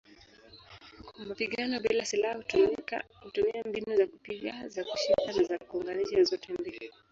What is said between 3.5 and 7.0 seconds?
mbinu za kupiga, za kushika na za kuunganisha zote mbili.